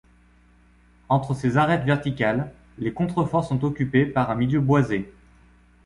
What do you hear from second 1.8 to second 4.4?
verticales, les contreforts sont occupés par un